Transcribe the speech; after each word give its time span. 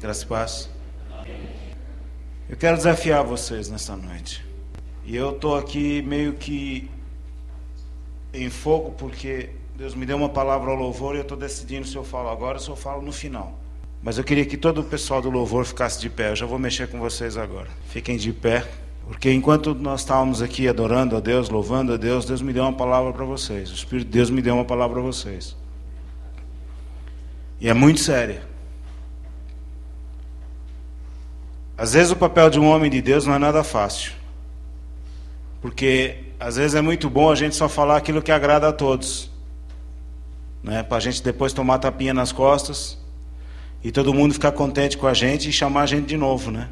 Graças 0.00 0.22
e 0.22 0.26
paz. 0.26 0.70
Eu 2.48 2.56
quero 2.56 2.76
desafiar 2.76 3.24
vocês 3.24 3.68
nessa 3.68 3.96
noite. 3.96 4.46
E 5.04 5.16
eu 5.16 5.30
estou 5.30 5.56
aqui 5.56 6.02
meio 6.02 6.34
que 6.34 6.88
em 8.32 8.48
fogo 8.48 8.92
porque 8.92 9.50
Deus 9.76 9.96
me 9.96 10.06
deu 10.06 10.16
uma 10.16 10.28
palavra 10.28 10.70
ao 10.70 10.76
louvor 10.76 11.16
e 11.16 11.18
eu 11.18 11.22
estou 11.22 11.36
decidindo 11.36 11.84
se 11.84 11.96
eu 11.96 12.04
falo 12.04 12.28
agora 12.28 12.58
ou 12.58 12.62
se 12.62 12.68
eu 12.68 12.76
falo 12.76 13.02
no 13.02 13.10
final. 13.10 13.58
Mas 14.00 14.18
eu 14.18 14.24
queria 14.24 14.46
que 14.46 14.56
todo 14.56 14.82
o 14.82 14.84
pessoal 14.84 15.20
do 15.20 15.30
louvor 15.30 15.64
ficasse 15.64 16.00
de 16.00 16.08
pé. 16.08 16.30
Eu 16.30 16.36
já 16.36 16.46
vou 16.46 16.60
mexer 16.60 16.86
com 16.88 17.00
vocês 17.00 17.36
agora. 17.36 17.68
Fiquem 17.88 18.16
de 18.16 18.32
pé. 18.32 18.68
Porque 19.04 19.32
enquanto 19.32 19.74
nós 19.74 20.00
estávamos 20.00 20.40
aqui 20.40 20.68
adorando 20.68 21.16
a 21.16 21.20
Deus, 21.20 21.48
louvando 21.48 21.94
a 21.94 21.96
Deus, 21.96 22.24
Deus 22.24 22.40
me 22.40 22.52
deu 22.52 22.62
uma 22.62 22.72
palavra 22.72 23.12
para 23.12 23.24
vocês. 23.24 23.68
O 23.70 23.74
Espírito 23.74 24.06
de 24.06 24.12
Deus 24.12 24.30
me 24.30 24.40
deu 24.40 24.54
uma 24.54 24.64
palavra 24.64 24.94
para 24.94 25.02
vocês. 25.02 25.56
E 27.60 27.68
é 27.68 27.74
muito 27.74 27.98
séria. 27.98 28.47
Às 31.78 31.92
vezes 31.92 32.10
o 32.10 32.16
papel 32.16 32.50
de 32.50 32.58
um 32.58 32.68
homem 32.68 32.90
de 32.90 33.00
Deus 33.00 33.24
não 33.24 33.34
é 33.34 33.38
nada 33.38 33.62
fácil. 33.62 34.10
Porque 35.62 36.16
às 36.40 36.56
vezes 36.56 36.74
é 36.74 36.80
muito 36.80 37.08
bom 37.08 37.30
a 37.30 37.36
gente 37.36 37.54
só 37.54 37.68
falar 37.68 37.96
aquilo 37.96 38.20
que 38.20 38.32
agrada 38.32 38.68
a 38.68 38.72
todos. 38.72 39.30
Né? 40.60 40.82
Para 40.82 40.96
a 40.96 41.00
gente 41.00 41.22
depois 41.22 41.52
tomar 41.52 41.78
tapinha 41.78 42.12
nas 42.12 42.32
costas 42.32 42.98
e 43.82 43.92
todo 43.92 44.12
mundo 44.12 44.34
ficar 44.34 44.50
contente 44.50 44.98
com 44.98 45.06
a 45.06 45.14
gente 45.14 45.48
e 45.48 45.52
chamar 45.52 45.82
a 45.82 45.86
gente 45.86 46.06
de 46.06 46.16
novo, 46.16 46.50
né? 46.50 46.68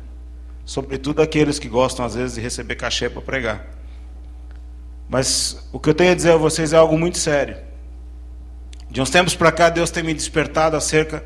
Sobretudo 0.65 1.23
aqueles 1.23 1.61
que 1.61 1.69
gostam 1.69 2.05
às 2.05 2.17
vezes 2.17 2.35
de 2.35 2.41
receber 2.41 2.75
cachê 2.75 3.09
para 3.09 3.23
pregar. 3.23 3.65
Mas 5.09 5.69
o 5.73 5.79
que 5.79 5.89
eu 5.89 5.95
tenho 5.95 6.11
a 6.11 6.17
dizer 6.17 6.33
a 6.33 6.37
vocês 6.37 6.73
é 6.73 6.77
algo 6.77 6.99
muito 6.99 7.19
sério. 7.19 7.57
De 8.91 9.01
uns 9.01 9.11
tempos 9.11 9.37
para 9.37 9.53
cá, 9.53 9.71
Deus 9.71 9.93
tem 9.93 10.03
me 10.03 10.13
despertado 10.13 10.77
acerca 10.77 11.25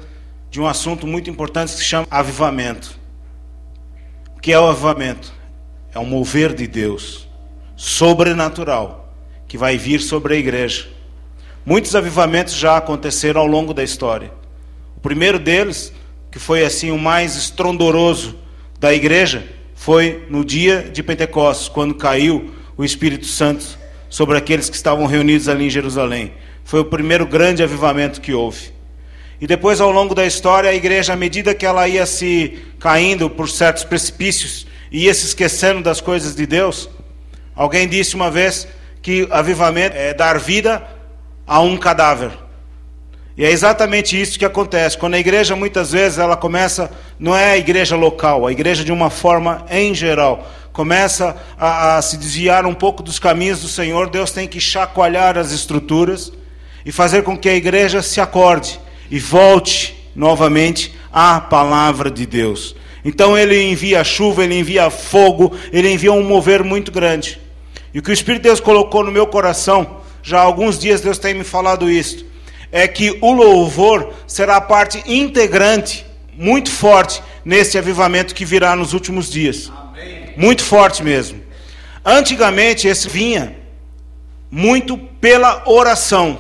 de 0.50 0.60
um 0.60 0.66
assunto 0.66 1.06
muito 1.06 1.30
importante 1.30 1.72
que 1.72 1.78
se 1.78 1.84
chama 1.84 2.06
avivamento. 2.10 2.99
O 4.40 4.42
que 4.42 4.54
é 4.54 4.58
o 4.58 4.68
avivamento? 4.68 5.34
É 5.94 5.98
um 5.98 6.06
mover 6.06 6.54
de 6.54 6.66
Deus 6.66 7.28
sobrenatural 7.76 9.14
que 9.46 9.58
vai 9.58 9.76
vir 9.76 10.00
sobre 10.00 10.32
a 10.32 10.38
igreja. 10.38 10.88
Muitos 11.62 11.94
avivamentos 11.94 12.54
já 12.54 12.78
aconteceram 12.78 13.42
ao 13.42 13.46
longo 13.46 13.74
da 13.74 13.84
história. 13.84 14.32
O 14.96 15.00
primeiro 15.00 15.38
deles, 15.38 15.92
que 16.30 16.38
foi 16.38 16.64
assim 16.64 16.90
o 16.90 16.98
mais 16.98 17.36
estrondoroso 17.36 18.38
da 18.78 18.94
igreja, 18.94 19.46
foi 19.74 20.24
no 20.30 20.42
dia 20.42 20.88
de 20.90 21.02
Pentecostes, 21.02 21.68
quando 21.68 21.94
caiu 21.94 22.50
o 22.78 22.82
Espírito 22.82 23.26
Santo 23.26 23.78
sobre 24.08 24.38
aqueles 24.38 24.70
que 24.70 24.76
estavam 24.76 25.04
reunidos 25.04 25.50
ali 25.50 25.66
em 25.66 25.70
Jerusalém. 25.70 26.32
Foi 26.64 26.80
o 26.80 26.86
primeiro 26.86 27.26
grande 27.26 27.62
avivamento 27.62 28.22
que 28.22 28.32
houve. 28.32 28.72
E 29.40 29.46
depois, 29.46 29.80
ao 29.80 29.90
longo 29.90 30.14
da 30.14 30.26
história, 30.26 30.68
a 30.68 30.74
igreja, 30.74 31.14
à 31.14 31.16
medida 31.16 31.54
que 31.54 31.64
ela 31.64 31.88
ia 31.88 32.04
se 32.04 32.58
caindo 32.78 33.30
por 33.30 33.48
certos 33.48 33.84
precipícios 33.84 34.66
e 34.92 35.04
ia 35.04 35.14
se 35.14 35.24
esquecendo 35.24 35.82
das 35.82 35.98
coisas 36.00 36.34
de 36.34 36.44
Deus, 36.44 36.90
alguém 37.56 37.88
disse 37.88 38.14
uma 38.14 38.30
vez 38.30 38.68
que 39.00 39.26
avivamento 39.30 39.96
é 39.96 40.12
dar 40.12 40.38
vida 40.38 40.86
a 41.46 41.58
um 41.60 41.78
cadáver. 41.78 42.32
E 43.34 43.42
é 43.42 43.50
exatamente 43.50 44.20
isso 44.20 44.38
que 44.38 44.44
acontece. 44.44 44.98
Quando 44.98 45.14
a 45.14 45.18
igreja, 45.18 45.56
muitas 45.56 45.90
vezes, 45.90 46.18
ela 46.18 46.36
começa, 46.36 46.90
não 47.18 47.34
é 47.34 47.52
a 47.52 47.56
igreja 47.56 47.96
local, 47.96 48.46
a 48.46 48.52
igreja 48.52 48.84
de 48.84 48.92
uma 48.92 49.08
forma 49.08 49.64
em 49.70 49.94
geral, 49.94 50.46
começa 50.70 51.34
a, 51.58 51.96
a 51.96 52.02
se 52.02 52.18
desviar 52.18 52.66
um 52.66 52.74
pouco 52.74 53.02
dos 53.02 53.18
caminhos 53.18 53.62
do 53.62 53.68
Senhor, 53.68 54.10
Deus 54.10 54.32
tem 54.32 54.46
que 54.46 54.60
chacoalhar 54.60 55.38
as 55.38 55.50
estruturas 55.50 56.30
e 56.84 56.92
fazer 56.92 57.22
com 57.22 57.38
que 57.38 57.48
a 57.48 57.54
igreja 57.54 58.02
se 58.02 58.20
acorde 58.20 58.78
e 59.10 59.18
volte 59.18 59.94
novamente 60.14 60.94
à 61.12 61.40
palavra 61.40 62.10
de 62.10 62.26
Deus. 62.26 62.76
Então 63.04 63.36
ele 63.36 63.60
envia 63.62 64.04
chuva, 64.04 64.44
ele 64.44 64.58
envia 64.58 64.90
fogo, 64.90 65.56
ele 65.72 65.90
envia 65.90 66.12
um 66.12 66.22
mover 66.22 66.62
muito 66.62 66.92
grande. 66.92 67.40
E 67.92 67.98
o 67.98 68.02
que 68.02 68.10
o 68.10 68.12
Espírito 68.12 68.42
de 68.42 68.48
Deus 68.48 68.60
colocou 68.60 69.02
no 69.02 69.10
meu 69.10 69.26
coração, 69.26 70.00
já 70.22 70.38
há 70.38 70.42
alguns 70.42 70.78
dias 70.78 71.00
Deus 71.00 71.18
tem 71.18 71.34
me 71.34 71.44
falado 71.44 71.90
isso, 71.90 72.24
é 72.70 72.86
que 72.86 73.18
o 73.20 73.32
louvor 73.32 74.12
será 74.26 74.60
parte 74.60 75.02
integrante, 75.06 76.06
muito 76.36 76.70
forte, 76.70 77.22
nesse 77.44 77.78
avivamento 77.78 78.34
que 78.34 78.44
virá 78.44 78.76
nos 78.76 78.92
últimos 78.92 79.30
dias. 79.30 79.72
Amém. 79.74 80.34
Muito 80.36 80.62
forte 80.62 81.02
mesmo. 81.02 81.40
Antigamente 82.04 82.86
esse 82.86 83.08
vinha 83.08 83.56
muito 84.50 84.96
pela 84.96 85.62
oração. 85.66 86.38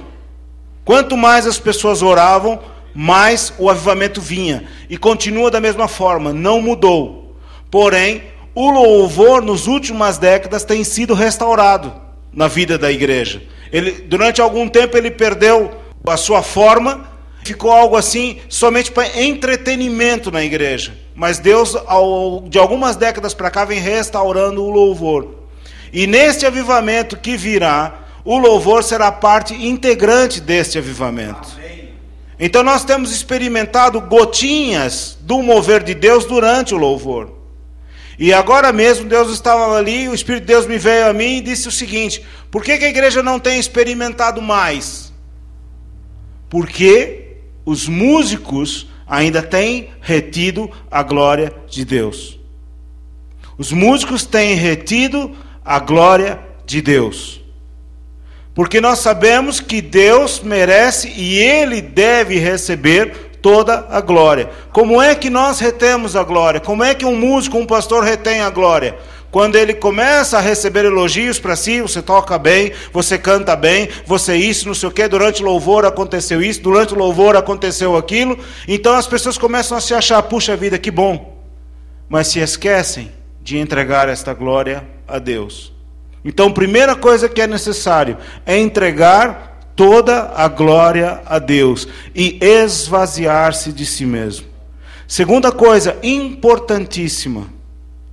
Quanto 0.90 1.16
mais 1.16 1.46
as 1.46 1.56
pessoas 1.56 2.02
oravam, 2.02 2.58
mais 2.92 3.54
o 3.60 3.70
avivamento 3.70 4.20
vinha. 4.20 4.64
E 4.88 4.96
continua 4.98 5.48
da 5.48 5.60
mesma 5.60 5.86
forma, 5.86 6.32
não 6.32 6.60
mudou. 6.60 7.36
Porém, 7.70 8.24
o 8.56 8.68
louvor 8.72 9.40
nos 9.40 9.68
últimas 9.68 10.18
décadas 10.18 10.64
tem 10.64 10.82
sido 10.82 11.14
restaurado 11.14 11.94
na 12.32 12.48
vida 12.48 12.76
da 12.76 12.90
igreja. 12.90 13.40
Ele, 13.70 13.92
durante 13.92 14.40
algum 14.40 14.68
tempo 14.68 14.96
ele 14.96 15.12
perdeu 15.12 15.70
a 16.04 16.16
sua 16.16 16.42
forma, 16.42 17.08
ficou 17.44 17.70
algo 17.70 17.94
assim 17.94 18.40
somente 18.48 18.90
para 18.90 19.22
entretenimento 19.22 20.32
na 20.32 20.42
igreja. 20.42 20.92
Mas 21.14 21.38
Deus, 21.38 21.76
ao, 21.86 22.42
de 22.48 22.58
algumas 22.58 22.96
décadas 22.96 23.32
para 23.32 23.48
cá, 23.48 23.64
vem 23.64 23.78
restaurando 23.78 24.64
o 24.64 24.70
louvor. 24.70 25.36
E 25.92 26.08
neste 26.08 26.44
avivamento 26.44 27.16
que 27.16 27.36
virá, 27.36 27.99
o 28.24 28.38
louvor 28.38 28.82
será 28.82 29.10
parte 29.10 29.54
integrante 29.54 30.40
deste 30.40 30.78
avivamento. 30.78 31.48
Amém. 31.54 31.90
Então 32.38 32.62
nós 32.62 32.84
temos 32.84 33.12
experimentado 33.12 34.00
gotinhas 34.00 35.18
do 35.20 35.42
mover 35.42 35.82
de 35.82 35.94
Deus 35.94 36.24
durante 36.24 36.74
o 36.74 36.78
louvor. 36.78 37.40
E 38.18 38.32
agora 38.32 38.72
mesmo 38.72 39.08
Deus 39.08 39.32
estava 39.32 39.76
ali, 39.76 40.08
o 40.08 40.14
Espírito 40.14 40.42
de 40.42 40.48
Deus 40.48 40.66
me 40.66 40.76
veio 40.76 41.08
a 41.08 41.12
mim 41.12 41.38
e 41.38 41.40
disse 41.40 41.68
o 41.68 41.72
seguinte: 41.72 42.24
por 42.50 42.62
que, 42.62 42.76
que 42.76 42.84
a 42.84 42.90
igreja 42.90 43.22
não 43.22 43.38
tem 43.38 43.58
experimentado 43.58 44.42
mais? 44.42 45.10
Porque 46.48 47.36
os 47.64 47.88
músicos 47.88 48.88
ainda 49.06 49.42
têm 49.42 49.90
retido 50.00 50.70
a 50.90 51.02
glória 51.02 51.52
de 51.68 51.84
Deus. 51.84 52.38
Os 53.56 53.72
músicos 53.72 54.24
têm 54.24 54.54
retido 54.54 55.36
a 55.64 55.78
glória 55.78 56.40
de 56.64 56.80
Deus. 56.80 57.39
Porque 58.54 58.80
nós 58.80 58.98
sabemos 58.98 59.60
que 59.60 59.80
Deus 59.80 60.40
merece 60.40 61.08
e 61.08 61.38
Ele 61.38 61.80
deve 61.80 62.38
receber 62.38 63.30
toda 63.40 63.86
a 63.90 64.00
glória. 64.00 64.50
Como 64.72 65.00
é 65.00 65.14
que 65.14 65.30
nós 65.30 65.60
retemos 65.60 66.14
a 66.16 66.22
glória? 66.22 66.60
Como 66.60 66.84
é 66.84 66.94
que 66.94 67.04
um 67.04 67.16
músico, 67.16 67.58
um 67.58 67.66
pastor 67.66 68.04
retém 68.04 68.40
a 68.40 68.50
glória? 68.50 68.96
Quando 69.30 69.54
ele 69.54 69.72
começa 69.74 70.38
a 70.38 70.40
receber 70.40 70.84
elogios 70.84 71.38
para 71.38 71.54
si, 71.54 71.80
você 71.80 72.02
toca 72.02 72.36
bem, 72.36 72.72
você 72.92 73.16
canta 73.16 73.54
bem, 73.54 73.88
você 74.04 74.34
isso, 74.34 74.66
não 74.66 74.74
sei 74.74 74.88
o 74.88 74.92
que, 74.92 75.06
durante 75.06 75.40
o 75.40 75.46
louvor 75.46 75.84
aconteceu 75.84 76.42
isso, 76.42 76.60
durante 76.60 76.94
o 76.94 76.98
louvor 76.98 77.36
aconteceu 77.36 77.96
aquilo, 77.96 78.36
então 78.66 78.92
as 78.92 79.06
pessoas 79.06 79.38
começam 79.38 79.78
a 79.78 79.80
se 79.80 79.94
achar, 79.94 80.20
puxa 80.24 80.56
vida, 80.56 80.78
que 80.78 80.90
bom, 80.90 81.38
mas 82.08 82.26
se 82.26 82.40
esquecem 82.40 83.12
de 83.40 83.56
entregar 83.56 84.08
esta 84.08 84.34
glória 84.34 84.84
a 85.06 85.20
Deus. 85.20 85.72
Então, 86.24 86.52
primeira 86.52 86.94
coisa 86.94 87.28
que 87.28 87.40
é 87.40 87.46
necessário 87.46 88.18
é 88.44 88.58
entregar 88.58 89.72
toda 89.74 90.32
a 90.34 90.46
glória 90.48 91.22
a 91.24 91.38
Deus 91.38 91.88
e 92.14 92.38
esvaziar-se 92.40 93.72
de 93.72 93.86
si 93.86 94.04
mesmo. 94.04 94.46
Segunda 95.08 95.50
coisa 95.50 95.96
importantíssima, 96.02 97.48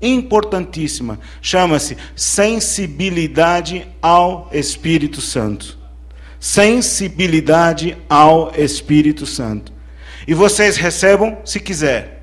importantíssima, 0.02 1.20
chama-se 1.42 1.98
sensibilidade 2.16 3.88
ao 4.02 4.50
Espírito 4.54 5.20
Santo. 5.20 5.78
Sensibilidade 6.40 7.98
ao 8.10 8.52
Espírito 8.56 9.26
Santo. 9.26 9.74
E 10.28 10.34
vocês 10.34 10.78
recebam 10.78 11.38
se 11.44 11.60
quiser. 11.60 12.17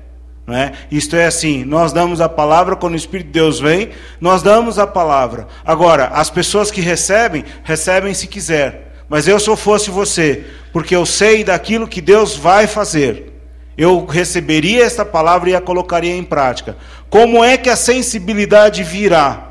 Não 0.45 0.55
é? 0.55 0.73
Isto 0.91 1.15
é 1.15 1.25
assim, 1.25 1.65
nós 1.65 1.91
damos 1.91 2.21
a 2.21 2.29
palavra 2.29 2.75
quando 2.75 2.93
o 2.93 2.97
Espírito 2.97 3.27
de 3.27 3.33
Deus 3.33 3.59
vem, 3.59 3.89
nós 4.21 4.43
damos 4.43 4.77
a 4.77 4.85
palavra. 4.85 5.47
Agora, 5.65 6.07
as 6.07 6.29
pessoas 6.29 6.69
que 6.69 6.81
recebem, 6.81 7.43
recebem 7.63 8.13
se 8.13 8.27
quiser. 8.27 8.93
Mas 9.09 9.27
eu 9.27 9.39
se 9.39 9.49
eu 9.49 9.57
fosse 9.57 9.89
você, 9.89 10.45
porque 10.71 10.95
eu 10.95 11.05
sei 11.05 11.43
daquilo 11.43 11.87
que 11.87 11.99
Deus 11.99 12.35
vai 12.35 12.67
fazer, 12.67 13.33
eu 13.75 14.05
receberia 14.05 14.83
esta 14.83 15.03
palavra 15.03 15.49
e 15.49 15.55
a 15.55 15.61
colocaria 15.61 16.15
em 16.15 16.23
prática. 16.23 16.77
Como 17.09 17.43
é 17.43 17.57
que 17.57 17.69
a 17.69 17.75
sensibilidade 17.75 18.83
virá? 18.83 19.49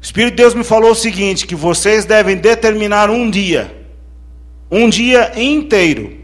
O 0.00 0.04
Espírito 0.04 0.32
de 0.32 0.42
Deus 0.42 0.54
me 0.54 0.64
falou 0.64 0.92
o 0.92 0.96
seguinte: 0.96 1.46
que 1.46 1.54
vocês 1.54 2.04
devem 2.04 2.36
determinar 2.36 3.10
um 3.10 3.30
dia, 3.30 3.74
um 4.70 4.88
dia 4.88 5.32
inteiro, 5.36 6.20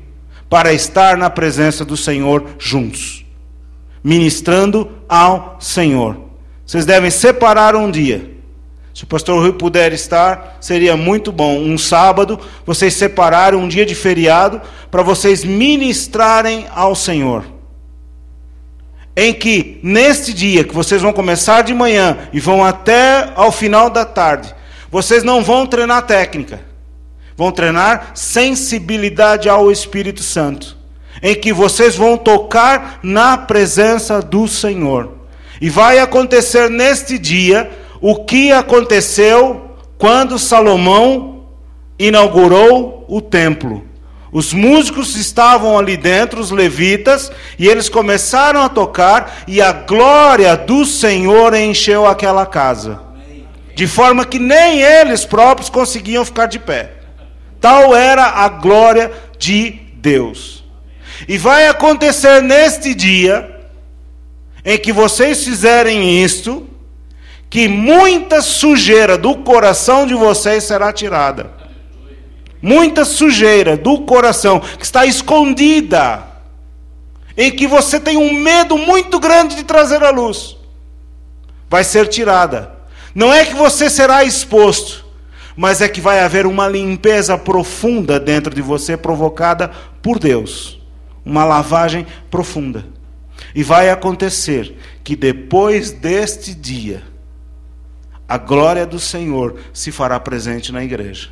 para 0.48 0.72
estar 0.72 1.16
na 1.16 1.28
presença 1.30 1.84
do 1.84 1.96
Senhor 1.96 2.44
juntos 2.58 3.29
ministrando 4.02 4.90
ao 5.08 5.56
Senhor. 5.60 6.16
Vocês 6.66 6.86
devem 6.86 7.10
separar 7.10 7.74
um 7.74 7.90
dia. 7.90 8.30
Se 8.94 9.04
o 9.04 9.06
pastor 9.06 9.40
Rui 9.40 9.52
puder 9.52 9.92
estar, 9.92 10.58
seria 10.60 10.96
muito 10.96 11.32
bom. 11.32 11.58
Um 11.58 11.78
sábado, 11.78 12.38
vocês 12.66 12.94
separarem 12.94 13.58
um 13.58 13.68
dia 13.68 13.86
de 13.86 13.94
feriado 13.94 14.60
para 14.90 15.02
vocês 15.02 15.44
ministrarem 15.44 16.66
ao 16.74 16.94
Senhor. 16.94 17.44
em 19.16 19.34
que 19.34 19.78
neste 19.82 20.32
dia 20.32 20.64
que 20.64 20.74
vocês 20.74 21.02
vão 21.02 21.12
começar 21.12 21.62
de 21.62 21.74
manhã 21.74 22.16
e 22.32 22.40
vão 22.40 22.64
até 22.64 23.32
ao 23.34 23.52
final 23.52 23.90
da 23.90 24.04
tarde, 24.04 24.54
vocês 24.90 25.22
não 25.22 25.42
vão 25.42 25.66
treinar 25.66 26.06
técnica, 26.06 26.60
vão 27.36 27.52
treinar 27.52 28.12
sensibilidade 28.14 29.48
ao 29.48 29.70
Espírito 29.70 30.22
Santo, 30.22 30.76
em 31.22 31.34
que 31.34 31.52
vocês 31.52 31.96
vão 31.96 32.16
tocar 32.16 33.00
na 33.02 33.36
presença 33.36 34.20
do 34.20 34.48
Senhor. 34.48 35.12
E 35.60 35.68
vai 35.68 35.98
acontecer 35.98 36.70
neste 36.70 37.18
dia 37.18 37.70
o 38.00 38.24
que 38.24 38.50
aconteceu 38.50 39.76
quando 39.98 40.38
Salomão 40.38 41.44
inaugurou 41.98 43.04
o 43.08 43.20
templo. 43.20 43.84
Os 44.32 44.52
músicos 44.52 45.16
estavam 45.16 45.76
ali 45.76 45.96
dentro, 45.96 46.40
os 46.40 46.50
levitas, 46.50 47.30
e 47.58 47.66
eles 47.68 47.88
começaram 47.88 48.62
a 48.62 48.68
tocar, 48.68 49.42
e 49.46 49.60
a 49.60 49.72
glória 49.72 50.56
do 50.56 50.84
Senhor 50.86 51.52
encheu 51.52 52.06
aquela 52.06 52.46
casa. 52.46 53.00
De 53.74 53.86
forma 53.86 54.24
que 54.24 54.38
nem 54.38 54.80
eles 54.80 55.24
próprios 55.24 55.68
conseguiam 55.68 56.24
ficar 56.24 56.46
de 56.46 56.58
pé. 56.58 56.92
Tal 57.60 57.94
era 57.94 58.24
a 58.24 58.48
glória 58.48 59.10
de 59.38 59.70
Deus. 59.94 60.59
E 61.28 61.38
vai 61.38 61.68
acontecer 61.68 62.42
neste 62.42 62.94
dia, 62.94 63.60
em 64.64 64.78
que 64.78 64.92
vocês 64.92 65.44
fizerem 65.44 66.22
isto, 66.22 66.68
que 67.48 67.66
muita 67.68 68.40
sujeira 68.40 69.18
do 69.18 69.36
coração 69.36 70.06
de 70.06 70.14
vocês 70.14 70.64
será 70.64 70.92
tirada 70.92 71.60
muita 72.62 73.04
sujeira 73.04 73.76
do 73.76 74.00
coração 74.02 74.60
que 74.60 74.84
está 74.84 75.06
escondida, 75.06 76.24
em 77.36 77.50
que 77.50 77.66
você 77.66 77.98
tem 77.98 78.16
um 78.16 78.34
medo 78.34 78.76
muito 78.76 79.18
grande 79.18 79.54
de 79.56 79.64
trazer 79.64 80.02
à 80.02 80.10
luz, 80.10 80.56
vai 81.68 81.84
ser 81.84 82.08
tirada. 82.08 82.78
Não 83.14 83.32
é 83.32 83.44
que 83.44 83.54
você 83.54 83.88
será 83.88 84.24
exposto, 84.24 85.04
mas 85.56 85.80
é 85.80 85.88
que 85.88 86.00
vai 86.00 86.20
haver 86.20 86.46
uma 86.46 86.68
limpeza 86.68 87.36
profunda 87.36 88.20
dentro 88.20 88.54
de 88.54 88.62
você 88.62 88.96
provocada 88.96 89.70
por 90.02 90.18
Deus 90.18 90.79
uma 91.24 91.44
lavagem 91.44 92.06
profunda. 92.30 92.84
E 93.54 93.62
vai 93.62 93.90
acontecer 93.90 94.76
que 95.02 95.16
depois 95.16 95.90
deste 95.90 96.54
dia, 96.54 97.02
a 98.28 98.38
glória 98.38 98.86
do 98.86 99.00
Senhor 99.00 99.58
se 99.72 99.90
fará 99.90 100.20
presente 100.20 100.70
na 100.70 100.84
igreja. 100.84 101.30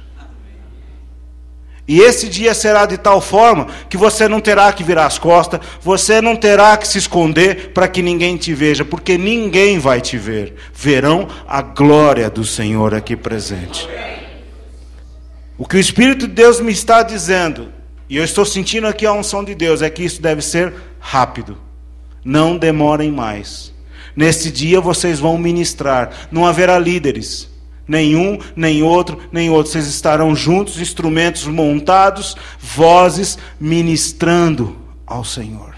E 1.88 2.00
esse 2.00 2.28
dia 2.28 2.52
será 2.52 2.84
de 2.84 2.98
tal 2.98 3.18
forma 3.18 3.66
que 3.88 3.96
você 3.96 4.28
não 4.28 4.40
terá 4.40 4.70
que 4.74 4.84
virar 4.84 5.06
as 5.06 5.18
costas, 5.18 5.58
você 5.80 6.20
não 6.20 6.36
terá 6.36 6.76
que 6.76 6.86
se 6.86 6.98
esconder 6.98 7.72
para 7.72 7.88
que 7.88 8.02
ninguém 8.02 8.36
te 8.36 8.52
veja, 8.52 8.84
porque 8.84 9.16
ninguém 9.16 9.78
vai 9.78 9.98
te 9.98 10.18
ver. 10.18 10.54
Verão 10.74 11.26
a 11.46 11.62
glória 11.62 12.28
do 12.28 12.44
Senhor 12.44 12.94
aqui 12.94 13.16
presente. 13.16 13.88
O 15.56 15.66
que 15.66 15.76
o 15.76 15.80
Espírito 15.80 16.26
de 16.28 16.34
Deus 16.34 16.60
me 16.60 16.72
está 16.72 17.02
dizendo, 17.02 17.72
e 18.08 18.16
eu 18.16 18.24
estou 18.24 18.44
sentindo 18.44 18.86
aqui 18.86 19.04
a 19.04 19.12
unção 19.12 19.44
de 19.44 19.54
Deus, 19.54 19.82
é 19.82 19.90
que 19.90 20.04
isso 20.04 20.22
deve 20.22 20.42
ser 20.42 20.74
rápido. 20.98 21.58
Não 22.24 22.56
demorem 22.56 23.12
mais. 23.12 23.74
Neste 24.16 24.50
dia 24.50 24.80
vocês 24.80 25.20
vão 25.20 25.38
ministrar, 25.38 26.10
não 26.30 26.46
haverá 26.46 26.78
líderes 26.78 27.48
Nenhum, 27.88 28.38
nem 28.54 28.82
outro, 28.82 29.18
nem 29.32 29.48
outro. 29.48 29.72
Vocês 29.72 29.86
estarão 29.86 30.36
juntos, 30.36 30.78
instrumentos 30.78 31.46
montados, 31.46 32.36
vozes 32.60 33.38
ministrando 33.58 34.76
ao 35.06 35.24
Senhor. 35.24 35.74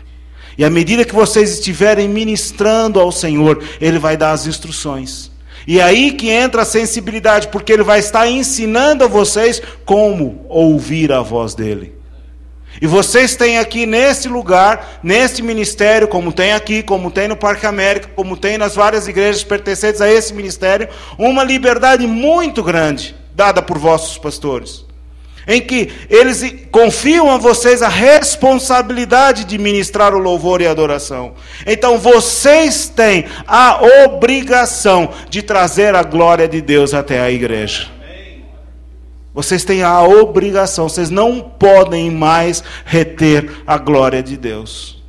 E 0.58 0.64
à 0.64 0.68
medida 0.68 1.04
que 1.04 1.14
vocês 1.14 1.52
estiverem 1.52 2.08
ministrando 2.08 2.98
ao 2.98 3.12
Senhor, 3.12 3.62
Ele 3.80 3.98
vai 3.98 4.16
dar 4.16 4.32
as 4.32 4.44
instruções. 4.44 5.30
E 5.66 5.78
é 5.78 5.84
aí 5.84 6.10
que 6.10 6.28
entra 6.28 6.62
a 6.62 6.66
sensibilidade, 6.66 7.46
porque 7.48 7.72
Ele 7.72 7.84
vai 7.84 8.00
estar 8.00 8.28
ensinando 8.28 9.04
a 9.04 9.06
vocês 9.08 9.62
como 9.84 10.44
ouvir 10.48 11.12
a 11.12 11.22
voz 11.22 11.54
dEle. 11.54 11.94
E 12.80 12.86
vocês 12.86 13.36
têm 13.36 13.58
aqui 13.58 13.84
nesse 13.84 14.26
lugar, 14.26 15.00
neste 15.02 15.42
ministério, 15.42 16.08
como 16.08 16.32
tem 16.32 16.52
aqui, 16.52 16.82
como 16.82 17.10
tem 17.10 17.28
no 17.28 17.36
Parque 17.36 17.66
América, 17.66 18.08
como 18.16 18.36
tem 18.36 18.56
nas 18.56 18.74
várias 18.74 19.06
igrejas 19.06 19.44
pertencentes 19.44 20.00
a 20.00 20.10
esse 20.10 20.32
ministério, 20.32 20.88
uma 21.18 21.44
liberdade 21.44 22.06
muito 22.06 22.62
grande 22.62 23.14
dada 23.34 23.60
por 23.60 23.78
vossos 23.78 24.16
pastores. 24.16 24.84
Em 25.46 25.60
que 25.60 25.90
eles 26.08 26.42
confiam 26.70 27.30
a 27.30 27.36
vocês 27.36 27.82
a 27.82 27.88
responsabilidade 27.88 29.44
de 29.44 29.58
ministrar 29.58 30.14
o 30.14 30.18
louvor 30.18 30.60
e 30.60 30.66
a 30.66 30.70
adoração. 30.70 31.34
Então 31.66 31.98
vocês 31.98 32.88
têm 32.88 33.26
a 33.46 33.80
obrigação 34.04 35.10
de 35.28 35.42
trazer 35.42 35.94
a 35.94 36.02
glória 36.02 36.46
de 36.46 36.60
Deus 36.60 36.94
até 36.94 37.20
a 37.20 37.30
igreja. 37.30 37.99
Vocês 39.32 39.64
têm 39.64 39.82
a 39.82 40.02
obrigação, 40.02 40.88
vocês 40.88 41.08
não 41.08 41.40
podem 41.40 42.10
mais 42.10 42.64
reter 42.84 43.62
a 43.66 43.78
glória 43.78 44.22
de 44.22 44.36
Deus. 44.36 45.00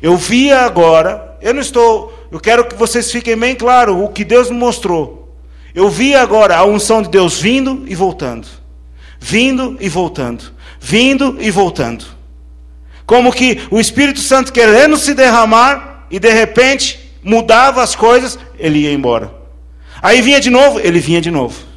Eu 0.00 0.16
vi 0.16 0.50
agora, 0.50 1.38
eu 1.40 1.54
não 1.54 1.60
estou, 1.60 2.12
eu 2.32 2.40
quero 2.40 2.64
que 2.64 2.74
vocês 2.74 3.12
fiquem 3.12 3.36
bem 3.36 3.54
claro 3.54 4.02
o 4.02 4.08
que 4.08 4.24
Deus 4.24 4.50
me 4.50 4.56
mostrou. 4.56 5.36
Eu 5.72 5.88
vi 5.88 6.14
agora 6.14 6.56
a 6.56 6.64
unção 6.64 7.00
de 7.00 7.08
Deus 7.08 7.40
vindo 7.40 7.84
e 7.86 7.94
voltando. 7.94 8.48
Vindo 9.20 9.76
e 9.80 9.88
voltando. 9.88 10.52
Vindo 10.80 11.36
e 11.40 11.50
voltando. 11.50 12.04
Como 13.06 13.32
que 13.32 13.62
o 13.70 13.78
Espírito 13.78 14.20
Santo 14.20 14.52
querendo 14.52 14.96
se 14.96 15.14
derramar 15.14 16.06
e 16.10 16.18
de 16.18 16.30
repente 16.30 17.12
mudava 17.22 17.82
as 17.82 17.94
coisas, 17.94 18.36
ele 18.58 18.80
ia 18.80 18.92
embora. 18.92 19.32
Aí 20.02 20.20
vinha 20.20 20.40
de 20.40 20.50
novo, 20.50 20.80
ele 20.80 20.98
vinha 20.98 21.20
de 21.20 21.30
novo 21.30 21.71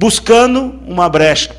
buscando 0.00 0.80
uma 0.86 1.10
brecha 1.10 1.54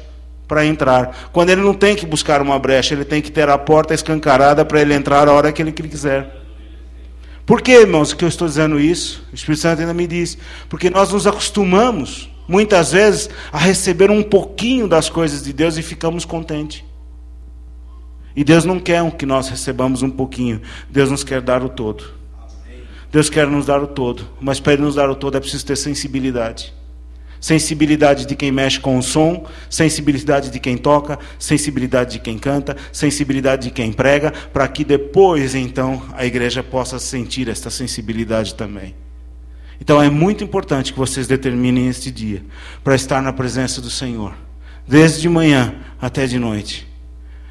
para 0.47 0.65
entrar. 0.65 1.29
Quando 1.31 1.51
ele 1.51 1.61
não 1.61 1.75
tem 1.75 1.95
que 1.95 2.07
buscar 2.07 2.41
uma 2.41 2.57
brecha, 2.57 2.95
ele 2.95 3.05
tem 3.05 3.21
que 3.21 3.31
ter 3.31 3.47
a 3.47 3.55
porta 3.55 3.93
escancarada 3.93 4.65
para 4.65 4.81
ele 4.81 4.95
entrar 4.95 5.27
a 5.27 5.31
hora 5.31 5.51
que 5.51 5.61
ele 5.61 5.71
quiser. 5.71 6.41
Por 7.45 7.61
que, 7.61 7.71
irmãos, 7.71 8.13
que 8.13 8.25
eu 8.25 8.27
estou 8.27 8.47
dizendo 8.47 8.79
isso? 8.79 9.23
O 9.31 9.35
Espírito 9.35 9.61
Santo 9.61 9.81
ainda 9.81 9.93
me 9.93 10.07
diz. 10.07 10.39
Porque 10.67 10.89
nós 10.89 11.11
nos 11.11 11.27
acostumamos, 11.27 12.31
muitas 12.47 12.93
vezes, 12.93 13.29
a 13.53 13.59
receber 13.59 14.09
um 14.09 14.23
pouquinho 14.23 14.87
das 14.87 15.07
coisas 15.07 15.43
de 15.43 15.53
Deus 15.53 15.77
e 15.77 15.83
ficamos 15.83 16.25
contentes. 16.25 16.83
E 18.35 18.43
Deus 18.43 18.65
não 18.65 18.79
quer 18.79 19.07
que 19.11 19.25
nós 19.27 19.49
recebamos 19.49 20.01
um 20.01 20.09
pouquinho. 20.09 20.63
Deus 20.89 21.11
nos 21.11 21.23
quer 21.23 21.41
dar 21.41 21.61
o 21.61 21.69
todo. 21.69 22.05
Deus 23.11 23.29
quer 23.29 23.45
nos 23.45 23.67
dar 23.67 23.83
o 23.83 23.87
todo. 23.87 24.27
Mas 24.41 24.59
para 24.59 24.73
Ele 24.73 24.81
nos 24.81 24.95
dar 24.95 25.11
o 25.11 25.15
todo 25.15 25.37
é 25.37 25.39
preciso 25.39 25.63
ter 25.63 25.75
sensibilidade 25.75 26.80
sensibilidade 27.41 28.27
de 28.27 28.35
quem 28.35 28.51
mexe 28.51 28.79
com 28.79 28.99
o 28.99 29.01
som, 29.01 29.47
sensibilidade 29.67 30.51
de 30.51 30.59
quem 30.59 30.77
toca, 30.77 31.17
sensibilidade 31.39 32.11
de 32.11 32.19
quem 32.19 32.37
canta, 32.37 32.77
sensibilidade 32.93 33.63
de 33.63 33.71
quem 33.71 33.91
prega, 33.91 34.31
para 34.53 34.67
que 34.67 34.85
depois 34.85 35.55
então 35.55 36.03
a 36.13 36.23
igreja 36.23 36.61
possa 36.61 36.99
sentir 36.99 37.49
esta 37.49 37.71
sensibilidade 37.71 38.53
também. 38.53 38.93
Então 39.81 39.99
é 39.99 40.11
muito 40.11 40.43
importante 40.43 40.93
que 40.93 40.99
vocês 40.99 41.25
determinem 41.25 41.87
este 41.87 42.11
dia 42.11 42.43
para 42.83 42.93
estar 42.93 43.19
na 43.23 43.33
presença 43.33 43.81
do 43.81 43.89
Senhor, 43.89 44.35
desde 44.87 45.21
de 45.21 45.27
manhã 45.27 45.73
até 45.99 46.27
de 46.27 46.37
noite. 46.37 46.87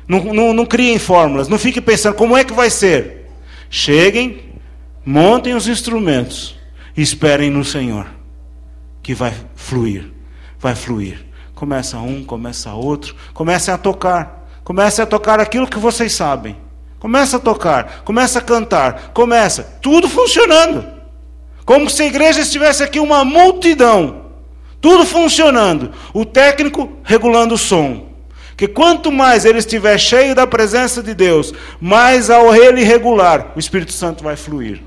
Não, 0.07 0.33
não, 0.33 0.55
não 0.55 0.67
criem 0.67 1.01
fórmulas, 1.01 1.49
não 1.49 1.59
fiquem 1.59 1.83
pensando 1.83 2.15
como 2.15 2.37
é 2.37 2.45
que 2.45 2.53
vai 2.53 2.71
ser. 2.71 3.27
Cheguem, 3.69 4.41
montem 5.05 5.55
os 5.55 5.67
instrumentos 5.67 6.57
e 6.97 7.03
esperem 7.03 7.51
no 7.51 7.65
Senhor 7.65 8.20
que 9.11 9.15
vai 9.15 9.35
fluir, 9.57 10.05
vai 10.57 10.73
fluir. 10.73 11.27
Começa 11.53 11.99
um, 11.99 12.23
começa 12.23 12.73
outro, 12.75 13.17
comecem 13.35 13.75
a 13.75 13.77
tocar. 13.77 14.49
Comecem 14.63 15.03
a 15.03 15.07
tocar 15.07 15.41
aquilo 15.41 15.67
que 15.67 15.81
vocês 15.81 16.13
sabem. 16.13 16.57
Começa 17.01 17.39
a 17.39 17.41
tocar, 17.41 18.03
começa 18.05 18.39
a 18.39 18.43
cantar, 18.43 19.11
começa, 19.13 19.65
tudo 19.83 20.09
funcionando. 20.09 20.87
Como 21.65 21.91
se 21.91 22.05
a 22.05 22.07
igreja 22.07 22.41
estivesse 22.41 22.85
aqui 22.85 23.01
uma 23.01 23.25
multidão, 23.25 24.27
tudo 24.81 25.05
funcionando. 25.05 25.91
O 26.15 26.25
técnico 26.25 26.93
regulando 27.03 27.57
o 27.57 27.59
som. 27.59 28.11
Que 28.57 28.69
quanto 28.69 29.11
mais 29.11 29.45
ele 29.45 29.59
estiver 29.59 29.99
cheio 29.99 30.37
da 30.37 30.47
presença 30.47 31.03
de 31.03 31.15
Deus, 31.15 31.53
mais 31.81 32.31
ao 32.31 32.55
ele 32.55 32.85
regular, 32.85 33.51
o 33.57 33.59
Espírito 33.59 33.93
Santo 33.93 34.23
vai 34.23 34.37
fluir. 34.37 34.81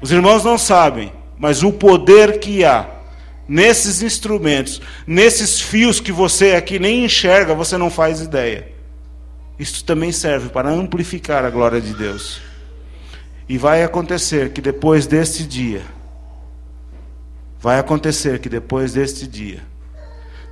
Os 0.00 0.12
irmãos 0.12 0.44
não 0.44 0.56
sabem, 0.56 1.12
mas 1.38 1.62
o 1.62 1.72
poder 1.72 2.40
que 2.40 2.64
há 2.64 2.88
nesses 3.48 4.02
instrumentos, 4.02 4.80
nesses 5.06 5.60
fios 5.60 6.00
que 6.00 6.12
você 6.12 6.54
aqui 6.54 6.78
nem 6.78 7.04
enxerga, 7.04 7.54
você 7.54 7.78
não 7.78 7.90
faz 7.90 8.20
ideia. 8.20 8.68
Isso 9.58 9.84
também 9.84 10.12
serve 10.12 10.50
para 10.50 10.68
amplificar 10.68 11.44
a 11.44 11.50
glória 11.50 11.80
de 11.80 11.94
Deus. 11.94 12.40
E 13.48 13.56
vai 13.56 13.82
acontecer 13.82 14.52
que 14.52 14.60
depois 14.60 15.06
deste 15.06 15.44
dia, 15.44 15.82
vai 17.58 17.78
acontecer 17.78 18.38
que 18.38 18.48
depois 18.48 18.92
deste 18.92 19.26
dia, 19.26 19.62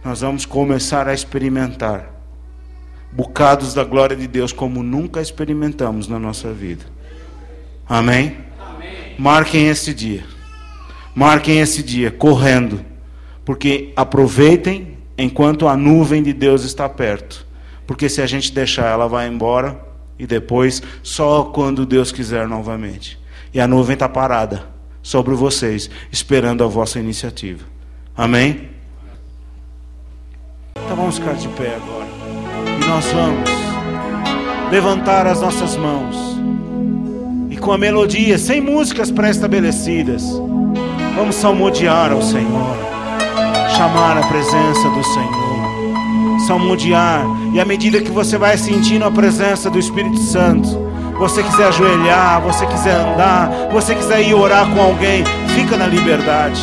nós 0.03 0.23
vamos 0.23 0.47
começar 0.47 1.07
a 1.07 1.13
experimentar 1.13 2.15
bocados 3.13 3.75
da 3.75 3.85
glória 3.85 4.17
de 4.17 4.27
Deus 4.27 4.53
como 4.53 4.83
nunca 4.83 5.21
experimentamos 5.21 6.09
na 6.09 6.19
nossa 6.19 6.53
vida. 6.53 6.85
Amém? 7.89 8.39
Amém. 8.59 9.15
Marquem 9.19 9.69
esse 9.69 9.95
dia. 9.95 10.36
Marquem 11.17 11.61
esse 11.61 11.83
dia 11.83 12.11
correndo, 12.11 12.85
porque 13.43 13.91
aproveitem 13.97 14.99
enquanto 15.17 15.67
a 15.67 15.75
nuvem 15.75 16.23
de 16.23 16.35
Deus 16.35 16.63
está 16.63 16.91
perto. 16.91 17.47
Porque 17.87 18.07
se 18.07 18.21
a 18.21 18.27
gente 18.27 18.53
deixar, 18.53 18.93
ela 18.93 19.09
vai 19.09 19.27
embora 19.27 19.81
e 20.19 20.27
depois 20.27 20.83
só 21.03 21.45
quando 21.45 21.87
Deus 21.87 22.13
quiser 22.13 22.47
novamente. 22.47 23.19
E 23.55 23.59
a 23.59 23.67
nuvem 23.67 23.95
está 23.95 24.07
parada 24.07 24.67
sobre 25.03 25.35
vocês, 25.35 25.89
esperando 26.13 26.63
a 26.63 26.67
vossa 26.67 27.01
iniciativa. 27.01 27.65
Amém? 28.15 28.69
Então 30.85 30.97
vamos 30.99 31.17
ficar 31.19 31.33
de 31.33 31.49
pé 31.49 31.77
agora. 31.77 32.09
E 32.79 32.87
nós 32.87 33.07
vamos 33.07 33.51
levantar 34.71 35.27
as 35.27 35.41
nossas 35.41 35.77
mãos. 35.77 36.15
E 37.49 37.57
com 37.57 37.73
a 37.73 37.79
melodia, 37.79 38.37
sem 38.37 38.61
músicas 38.61 39.11
pré-estabelecidas, 39.11 40.23
vamos 41.17 41.35
salmodiar 41.35 42.13
ao 42.13 42.21
Senhor. 42.21 42.77
Chamar 43.77 44.19
a 44.19 44.27
presença 44.27 44.89
do 44.91 45.03
Senhor. 45.03 46.41
Salmodiar. 46.47 47.25
E 47.53 47.59
à 47.59 47.65
medida 47.65 48.03
que 48.03 48.11
você 48.11 48.37
vai 48.37 48.57
sentindo 48.59 49.05
a 49.05 49.11
presença 49.11 49.71
do 49.71 49.79
Espírito 49.79 50.19
Santo, 50.19 50.69
você 51.19 51.43
quiser 51.43 51.69
ajoelhar, 51.69 52.41
você 52.43 52.67
quiser 52.67 52.95
andar, 52.95 53.51
você 53.73 53.95
quiser 53.95 54.21
ir 54.23 54.35
orar 54.35 54.69
com 54.71 54.81
alguém, 54.81 55.25
fica 55.55 55.77
na 55.77 55.87
liberdade. 55.87 56.61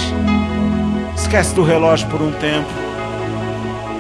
Esquece 1.18 1.56
do 1.56 1.64
relógio 1.64 2.08
por 2.10 2.22
um 2.22 2.32
tempo. 2.34 2.70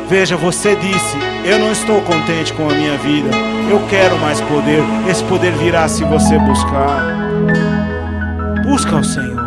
Veja, 0.07 0.38
você 0.38 0.75
disse: 0.75 1.17
Eu 1.43 1.57
não 1.57 1.72
estou 1.72 2.00
contente 2.01 2.53
com 2.53 2.69
a 2.69 2.74
minha 2.74 2.98
vida. 2.98 3.29
Eu 3.69 3.81
quero 3.89 4.17
mais 4.19 4.39
poder. 4.41 4.83
Esse 5.10 5.24
poder 5.24 5.53
virá 5.53 5.88
se 5.88 6.03
você 6.03 6.38
buscar. 6.38 7.01
Busca 8.63 8.98
o 8.98 9.03
Senhor. 9.03 9.42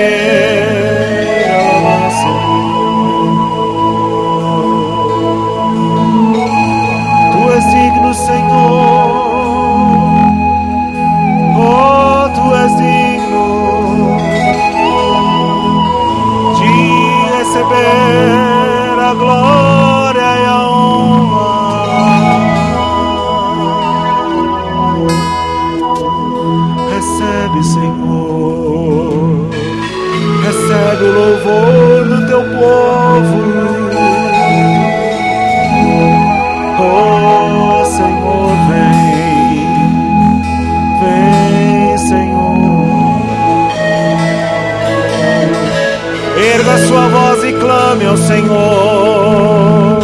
Erga 46.65 46.87
sua 46.87 47.07
voz 47.09 47.43
e 47.43 47.53
clame 47.53 48.05
ao 48.07 48.17
Senhor. 48.17 49.99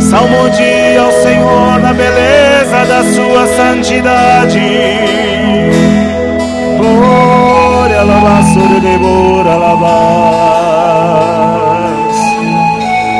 Salmodie 0.00 0.96
ao 0.98 1.12
Senhor 1.12 1.78
na 1.80 1.92
beleza 1.92 2.86
da 2.88 3.04
sua 3.12 3.46
santidade. 3.46 4.58
Glória, 6.78 8.00
alabaço, 8.00 8.80
devora, 8.80 9.52
alabás. 9.52 9.82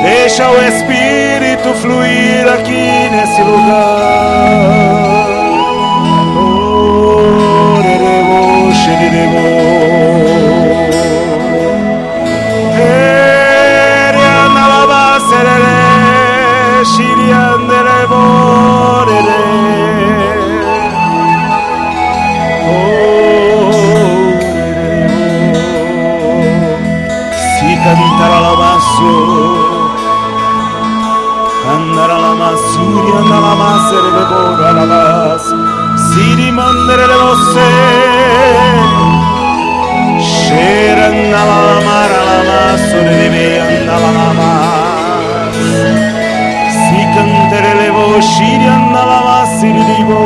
Deixa 0.03 0.49
o 0.49 0.57
Espírito 0.65 1.75
fluir 1.75 2.49
aqui 2.55 3.11
nesse 3.11 3.43
lugar. 3.43 5.29
Oh, 6.39 7.83
derebo, 7.83 8.73
xerebo. 8.73 9.62
Erere, 16.83 16.85
xirian, 16.85 17.69
derebo, 17.69 19.07
erere. 19.07 20.41
Si 27.59 27.79
cantara 27.85 28.41
la 28.41 28.55
basso 28.55 29.91
Andara 31.65 32.17
la 32.19 32.35
massuri 32.35 33.11
andara 33.17 33.41
la 33.41 33.55
massere 33.55 34.11
le 34.11 34.25
bora 34.27 34.73
la 34.73 34.87
bas 34.87 35.55
Si 35.95 36.35
rimandere 36.35 37.07
le 37.07 37.17
mosse 37.23 37.67
Scera 40.19 41.07
andava 41.07 41.61
la 41.67 41.81
mara 41.87 42.21
la 42.25 42.43
massore 42.51 43.22
Shiryan 48.43 48.85
Nalama 48.91 49.39
Sirilibo 49.59 50.23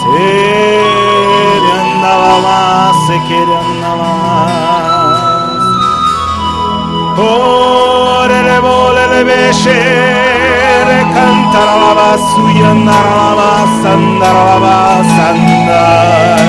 Seryan 0.00 1.88
Nalama 2.02 2.60
Sekeryan 3.04 3.68
Nalama 3.82 4.40
Orere 7.20 8.58
Bolere 8.64 9.20
Beşere 9.28 11.00
Kantaralaba 11.14 12.10
Suyan 12.32 12.78
Naralaba 12.88 13.52
Sandaralaba 13.82 14.76
Sanday 15.12 16.48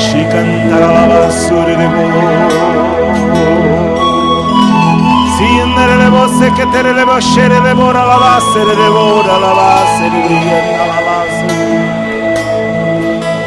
Shikantaralaba 0.00 1.22
Surilibo 1.44 2.04
Sandaralaba 2.08 3.33
serele 5.94 6.10
bo 6.12 6.28
seketerele 6.28 7.06
bo 7.06 7.20
şerele 7.20 7.76
bo 7.78 7.94
ralaba 7.94 8.40
serele 8.52 8.88
bo 8.94 9.04
ralaba 9.28 9.70
serele 9.96 10.38
ralaba 10.78 11.18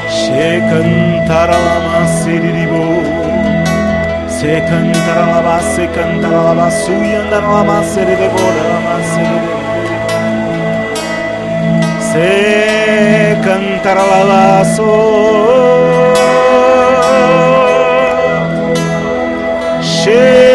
Sekan 0.10 0.90
taralama 1.28 2.02
serili 2.20 2.66
bo. 2.72 2.84
Sekan 4.38 4.88
taralaba 5.06 5.60
sekan 5.76 6.12
taralaba 6.22 6.68
suyan 6.72 7.26
taralaba 7.32 7.78
serele 7.94 8.28
bo 8.34 8.44
ralaba 8.56 8.96
serele 9.12 9.54
Sekan 12.12 13.64
taralaba 13.84 14.66
so. 14.76 14.92
Sekan 19.82 20.47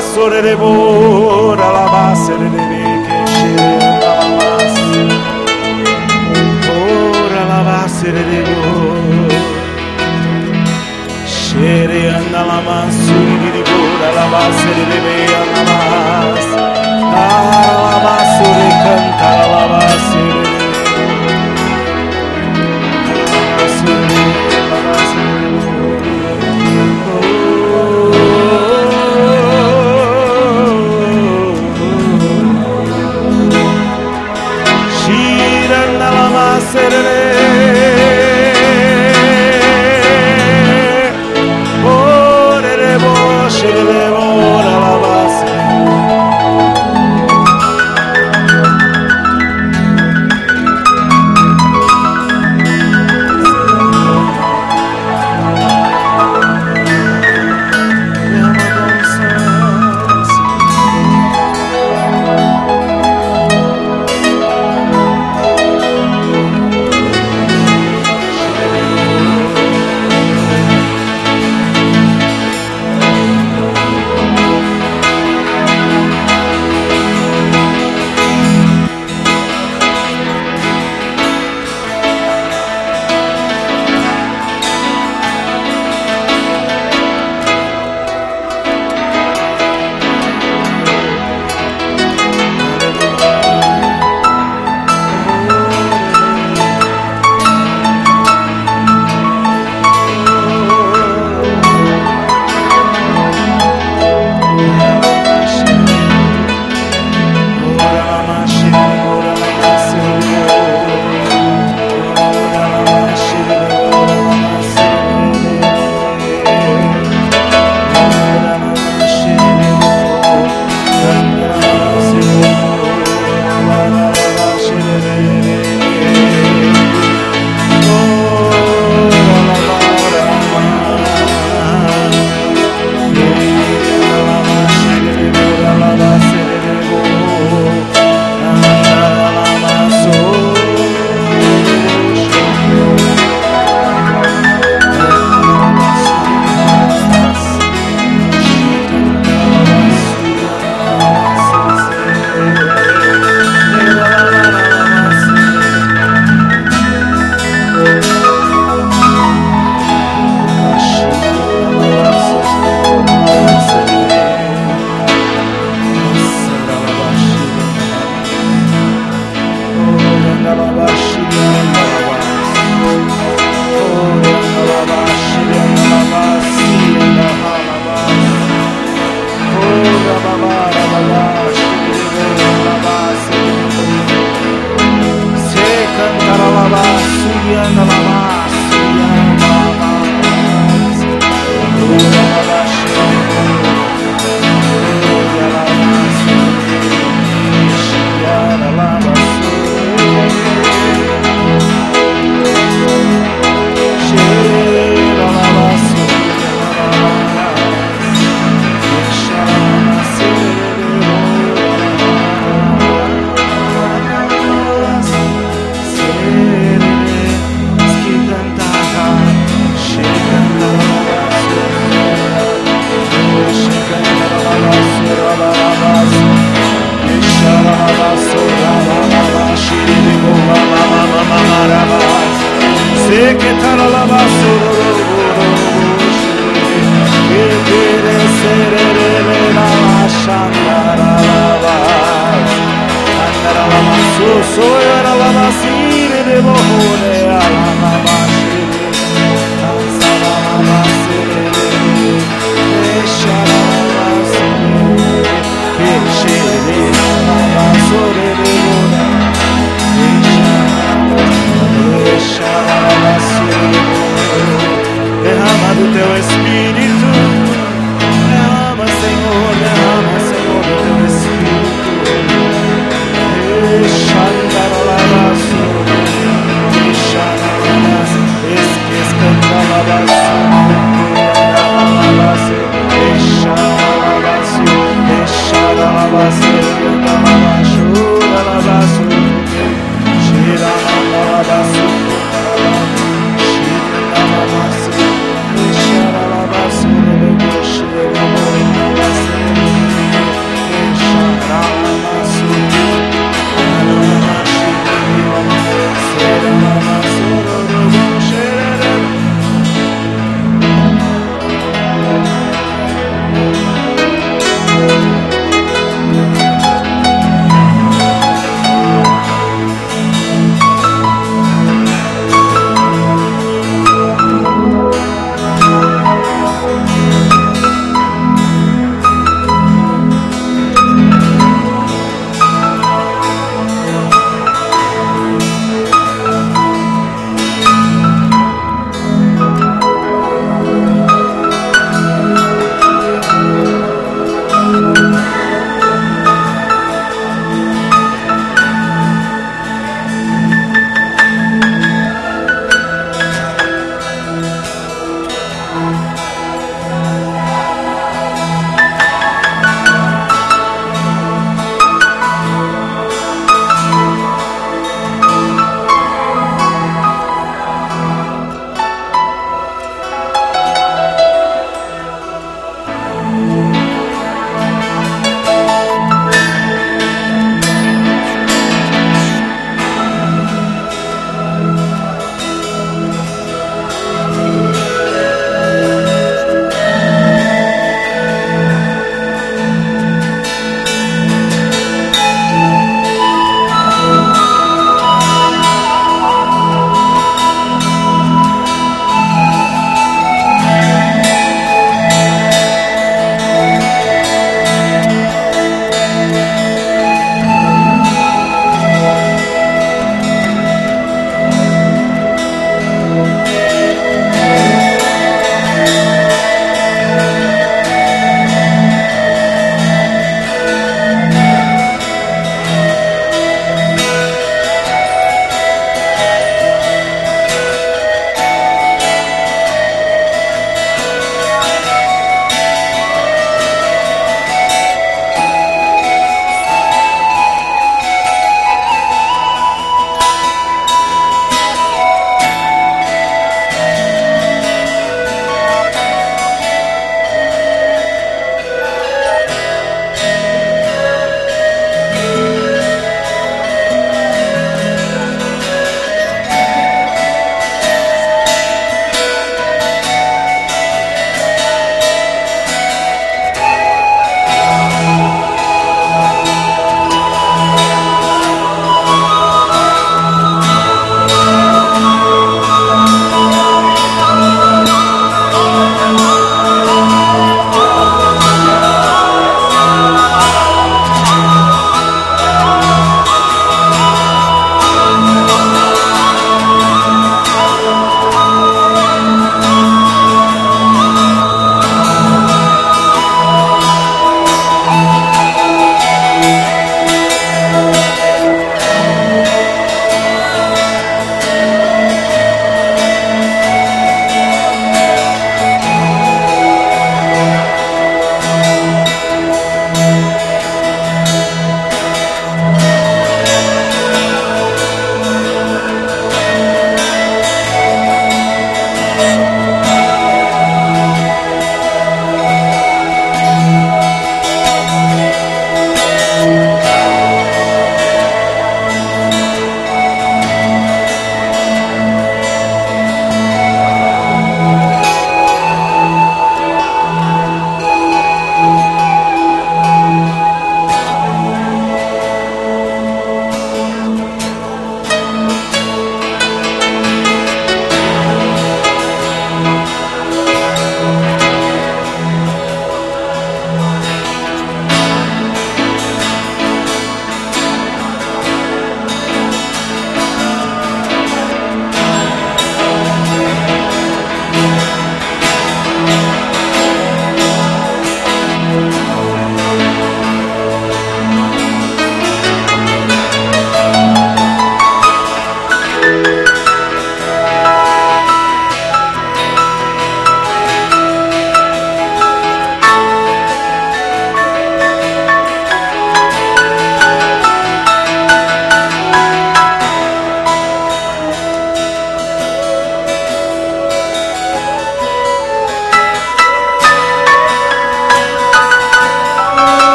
sorere 0.00 0.56
bora 0.56 1.70
la 1.70 1.88
base 1.90 2.36
le 2.36 2.48
che 2.50 3.26
scende 3.26 3.98
la 3.98 4.26
base 4.38 5.02
ora 6.68 7.44
la 7.44 7.62
base 7.62 8.12
de 8.12 8.44
scere 11.24 12.08
anda 12.14 12.44
la 12.44 12.60
mansuri 12.60 13.50
di 13.50 13.62
bora 13.62 14.12
la 14.12 14.26
base 14.34 14.74
de 14.74 14.98
be 15.04 15.34
anda 15.42 15.62
la 15.70 15.78
base 16.32 16.54
ah, 17.12 17.90
la 17.90 17.98
base 18.02 18.50
canta 18.82 19.39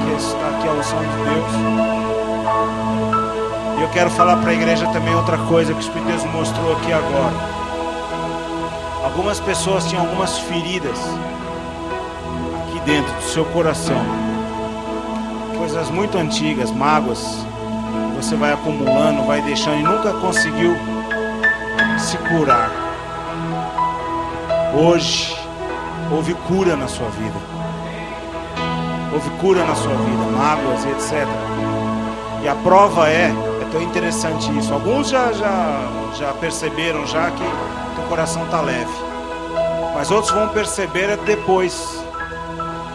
que 0.00 0.12
está 0.12 0.48
aqui 0.48 0.68
a 0.68 0.72
unção 0.72 0.98
de 0.98 1.16
Deus. 1.30 1.52
E 3.78 3.82
eu 3.82 3.88
quero 3.90 4.10
falar 4.10 4.36
para 4.36 4.50
a 4.50 4.54
igreja 4.54 4.86
também 4.88 5.14
outra 5.14 5.38
coisa 5.38 5.72
que 5.72 5.78
o 5.78 5.80
Espírito 5.80 6.06
Deus 6.08 6.24
mostrou 6.24 6.76
aqui 6.76 6.92
agora. 6.92 7.34
Algumas 9.04 9.38
pessoas 9.40 9.86
tinham 9.86 10.04
algumas 10.04 10.38
feridas 10.38 10.98
aqui 12.62 12.80
dentro 12.84 13.12
do 13.14 13.22
seu 13.22 13.44
coração. 13.46 14.00
Coisas 15.56 15.90
muito 15.90 16.18
antigas, 16.18 16.70
mágoas. 16.70 17.46
Você 18.16 18.34
vai 18.34 18.52
acumulando, 18.52 19.26
vai 19.26 19.40
deixando 19.42 19.78
e 19.78 19.82
nunca 19.82 20.12
conseguiu 20.14 20.74
se 21.98 22.16
curar. 22.18 22.70
Hoje 24.74 25.36
houve 26.10 26.34
cura 26.34 26.76
na 26.76 26.88
sua 26.88 27.08
vida. 27.10 27.55
Houve 29.16 29.30
cura 29.40 29.64
na 29.64 29.74
sua 29.74 29.94
vida, 29.94 30.24
mágoas 30.36 30.84
e 30.84 30.88
etc. 30.90 31.26
E 32.42 32.48
a 32.48 32.54
prova 32.56 33.08
é, 33.08 33.32
é 33.62 33.68
tão 33.72 33.80
interessante 33.80 34.46
isso. 34.58 34.72
Alguns 34.72 35.08
já, 35.08 35.32
já, 35.32 35.80
já 36.18 36.32
perceberam 36.34 37.06
já 37.06 37.30
que 37.30 37.42
coração 38.08 38.44
está 38.44 38.60
leve. 38.60 38.90
Mas 39.94 40.10
outros 40.10 40.32
vão 40.32 40.48
perceber 40.48 41.16
depois, 41.18 42.04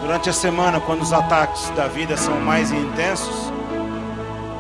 durante 0.01 0.29
a 0.29 0.33
semana, 0.33 0.79
quando 0.79 1.01
os 1.01 1.13
ataques 1.13 1.69
da 1.71 1.87
vida 1.87 2.17
são 2.17 2.39
mais 2.41 2.71
intensos. 2.71 3.51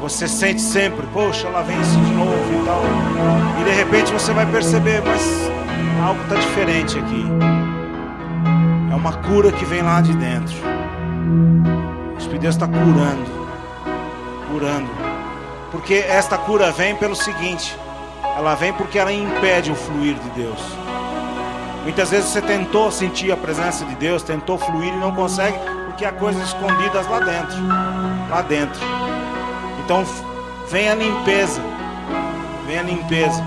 Você 0.01 0.27
sente 0.27 0.61
sempre, 0.61 1.05
poxa, 1.13 1.47
lá 1.49 1.61
vem 1.61 1.79
isso 1.79 1.95
de 1.95 2.11
novo 2.13 2.61
e 2.61 2.65
tal. 2.65 2.81
E 3.61 3.63
de 3.63 3.71
repente 3.71 4.11
você 4.11 4.33
vai 4.33 4.45
perceber, 4.47 5.01
mas 5.05 5.21
algo 6.03 6.21
está 6.23 6.35
diferente 6.35 6.97
aqui. 6.97 7.25
É 8.91 8.95
uma 8.95 9.13
cura 9.13 9.51
que 9.51 9.63
vem 9.63 9.83
lá 9.83 10.01
de 10.01 10.13
dentro. 10.13 10.70
O 12.13 12.17
Espírito 12.17 12.41
Deus 12.41 12.55
está 12.55 12.67
curando, 12.67 13.31
curando. 14.51 14.89
Porque 15.71 15.93
esta 15.93 16.37
cura 16.37 16.71
vem 16.71 16.95
pelo 16.95 17.15
seguinte: 17.15 17.77
ela 18.35 18.55
vem 18.55 18.73
porque 18.73 18.99
ela 18.99 19.11
impede 19.11 19.71
o 19.71 19.75
fluir 19.75 20.15
de 20.15 20.29
Deus. 20.31 20.59
Muitas 21.83 22.11
vezes 22.11 22.29
você 22.29 22.41
tentou 22.41 22.91
sentir 22.91 23.31
a 23.31 23.37
presença 23.37 23.85
de 23.85 23.95
Deus, 23.95 24.21
tentou 24.21 24.57
fluir 24.57 24.93
e 24.93 24.97
não 24.97 25.13
consegue, 25.15 25.57
porque 25.87 26.05
há 26.05 26.11
coisas 26.11 26.47
escondidas 26.47 27.07
lá 27.07 27.19
dentro. 27.19 27.57
Lá 28.29 28.41
dentro. 28.41 28.79
Então 29.83 30.05
vem 30.69 30.89
a 30.89 30.95
limpeza. 30.95 31.61
Vem 32.67 32.79
a 32.79 32.83
limpeza. 32.83 33.43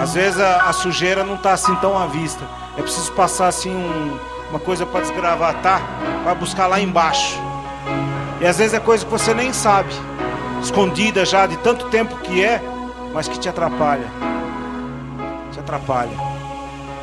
Às 0.00 0.14
vezes 0.14 0.40
a, 0.40 0.68
a 0.68 0.72
sujeira 0.72 1.22
não 1.24 1.34
está 1.34 1.52
assim 1.52 1.74
tão 1.76 1.96
à 1.96 2.06
vista. 2.06 2.44
É 2.76 2.82
preciso 2.82 3.12
passar 3.12 3.48
assim 3.48 3.70
um, 3.70 4.18
uma 4.50 4.58
coisa 4.58 4.84
para 4.84 5.00
desgravatar, 5.00 5.80
para 6.24 6.34
buscar 6.34 6.66
lá 6.66 6.80
embaixo. 6.80 7.38
E 8.40 8.46
às 8.46 8.56
vezes 8.56 8.74
é 8.74 8.80
coisa 8.80 9.04
que 9.04 9.10
você 9.10 9.32
nem 9.34 9.52
sabe, 9.52 9.92
escondida 10.62 11.24
já 11.24 11.46
de 11.46 11.56
tanto 11.58 11.86
tempo 11.90 12.16
que 12.16 12.42
é, 12.42 12.60
mas 13.12 13.28
que 13.28 13.38
te 13.38 13.48
atrapalha. 13.48 14.10
Te 15.52 15.60
atrapalha. 15.60 16.10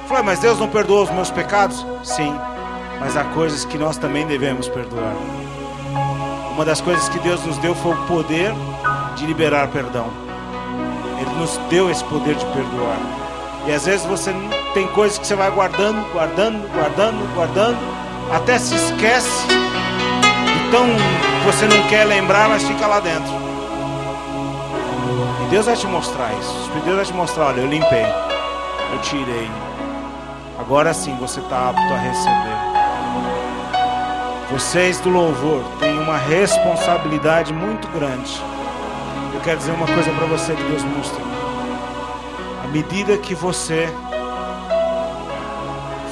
Falei, 0.07 0.23
mas 0.23 0.39
Deus 0.39 0.59
não 0.59 0.67
perdoou 0.67 1.03
os 1.03 1.11
meus 1.11 1.31
pecados? 1.31 1.85
Sim, 2.03 2.35
mas 2.99 3.15
há 3.15 3.23
coisas 3.23 3.63
que 3.63 3.77
nós 3.77 3.95
também 3.97 4.25
devemos 4.25 4.67
perdoar. 4.67 5.13
Uma 6.53 6.65
das 6.65 6.81
coisas 6.81 7.07
que 7.07 7.19
Deus 7.19 7.45
nos 7.45 7.57
deu 7.59 7.73
foi 7.75 7.93
o 7.93 8.07
poder 8.07 8.51
de 9.15 9.25
liberar 9.25 9.67
perdão. 9.69 10.07
Ele 11.19 11.39
nos 11.39 11.57
deu 11.69 11.89
esse 11.89 12.03
poder 12.05 12.35
de 12.35 12.45
perdoar. 12.45 12.97
E 13.67 13.71
às 13.71 13.85
vezes 13.85 14.05
você 14.05 14.33
tem 14.73 14.87
coisas 14.87 15.17
que 15.17 15.25
você 15.25 15.35
vai 15.35 15.51
guardando, 15.51 16.11
guardando, 16.11 16.67
guardando, 16.73 17.35
guardando, 17.35 18.00
até 18.33 18.57
se 18.57 18.75
esquece. 18.75 19.47
Então 20.67 20.85
você 21.45 21.65
não 21.67 21.87
quer 21.87 22.05
lembrar, 22.05 22.47
mas 22.49 22.63
fica 22.63 22.87
lá 22.87 22.99
dentro. 22.99 23.41
Deus 25.49 25.65
vai 25.65 25.75
te 25.75 25.85
mostrar 25.87 26.33
isso. 26.39 26.71
Deus 26.85 26.95
vai 26.95 27.05
te 27.05 27.13
mostrar, 27.13 27.47
olha, 27.47 27.59
eu 27.59 27.67
limpei, 27.67 28.05
eu 28.93 28.99
tirei. 29.01 29.51
Agora 30.57 30.93
sim 30.93 31.15
você 31.19 31.41
está 31.41 31.69
apto 31.69 31.93
a 31.93 31.97
receber. 31.97 32.71
Vocês 34.51 34.99
do 34.99 35.09
louvor 35.09 35.63
têm 35.79 35.99
uma 35.99 36.17
responsabilidade 36.17 37.53
muito 37.53 37.87
grande. 37.89 38.41
Eu 39.33 39.41
quero 39.41 39.57
dizer 39.57 39.71
uma 39.71 39.87
coisa 39.87 40.11
para 40.11 40.25
você 40.27 40.53
que 40.53 40.63
Deus 40.63 40.83
mostrou. 40.83 41.27
À 42.63 42.67
medida 42.67 43.17
que 43.17 43.33
você 43.33 43.89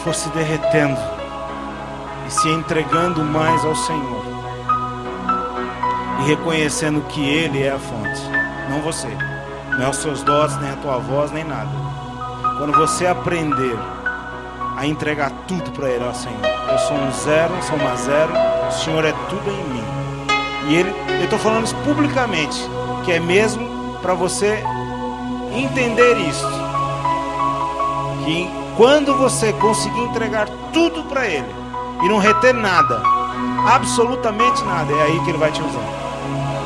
for 0.04 0.14
se 0.14 0.30
derretendo 0.30 1.19
e 2.30 2.32
se 2.32 2.48
entregando 2.48 3.24
mais 3.24 3.66
ao 3.66 3.76
Senhor 3.76 4.24
e 6.20 6.28
reconhecendo 6.28 7.02
que 7.08 7.28
Ele 7.28 7.64
é 7.64 7.72
a 7.72 7.80
fonte, 7.80 8.22
não 8.70 8.82
você. 8.82 9.08
Não 9.72 9.88
é 9.88 9.90
os 9.90 9.98
seus 9.98 10.22
dons, 10.22 10.56
nem 10.58 10.70
a 10.70 10.76
tua 10.76 11.00
voz, 11.00 11.32
nem 11.32 11.44
nada. 11.44 11.72
Quando 12.60 12.74
você 12.74 13.08
aprender 13.08 13.76
a 14.78 14.86
entregar 14.86 15.32
tudo 15.48 15.72
para 15.72 15.90
Ele, 15.90 16.04
ó 16.04 16.14
Senhor. 16.14 16.40
Eu 16.72 16.78
sou 16.78 16.98
um 16.98 17.12
zero, 17.12 17.52
sou 17.64 17.78
uma 17.78 17.96
zero, 17.96 18.32
o 18.68 18.72
Senhor 18.74 19.06
é 19.06 19.14
tudo 19.28 19.50
em 19.50 19.64
mim. 19.64 19.84
E 20.68 20.76
Ele, 20.76 20.94
eu 21.18 21.24
estou 21.24 21.40
falando 21.40 21.66
isso 21.66 21.76
publicamente, 21.78 22.62
que 23.06 23.12
é 23.12 23.20
mesmo 23.20 23.98
para 24.04 24.14
você 24.14 24.64
entender 25.52 26.16
isso. 26.18 26.48
Que 28.24 28.48
quando 28.78 29.18
você 29.18 29.52
conseguir 29.54 30.02
entregar 30.02 30.48
tudo 30.72 31.02
para 31.06 31.26
Ele 31.26 31.59
e 32.02 32.10
não 32.10 32.18
reter 32.18 32.54
nada, 32.54 33.02
absolutamente 33.68 34.64
nada, 34.64 34.92
é 34.94 35.04
aí 35.04 35.20
que 35.24 35.30
Ele 35.30 35.38
vai 35.38 35.52
te 35.52 35.62
usar. 35.62 35.99